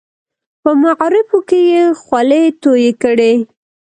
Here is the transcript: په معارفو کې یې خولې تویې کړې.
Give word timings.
په 0.61 0.71
معارفو 0.81 1.37
کې 1.49 1.59
یې 1.71 1.83
خولې 2.01 2.41
تویې 2.61 2.91
کړې. 3.03 3.33